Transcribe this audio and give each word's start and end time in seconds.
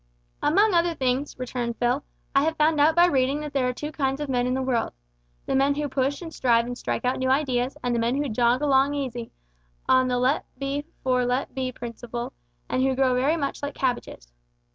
"Among 0.41 0.73
other 0.73 0.95
things," 0.95 1.37
returned 1.37 1.77
Phil, 1.77 2.03
"I 2.33 2.41
have 2.45 2.57
found 2.57 2.79
out 2.79 2.95
by 2.95 3.05
reading 3.05 3.39
that 3.41 3.53
there 3.53 3.69
are 3.69 3.71
two 3.71 3.91
kinds 3.91 4.19
of 4.19 4.29
men 4.29 4.47
in 4.47 4.55
the 4.55 4.61
world, 4.63 4.93
the 5.45 5.53
men 5.53 5.75
who 5.75 5.87
push 5.87 6.23
and 6.23 6.33
strive 6.33 6.65
and 6.65 6.75
strike 6.75 7.05
out 7.05 7.19
new 7.19 7.29
ideas, 7.29 7.77
and 7.83 7.93
the 7.93 7.99
men 7.99 8.15
who 8.15 8.27
jog 8.27 8.63
along 8.63 8.95
easy, 8.95 9.31
on 9.87 10.07
the 10.07 10.17
let 10.17 10.43
be 10.57 10.85
for 11.03 11.23
let 11.23 11.53
be 11.53 11.71
principle, 11.71 12.33
and 12.67 12.81
who 12.81 12.95
grow 12.95 13.13
very 13.13 13.37
much 13.37 13.61
like 13.61 13.75
cabbages." 13.75 14.33